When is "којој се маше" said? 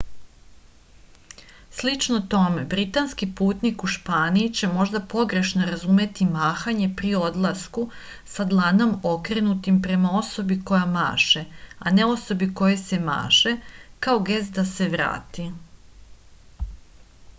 12.63-13.53